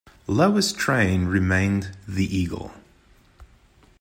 [0.25, 2.71] Louis train remained the "Eagle".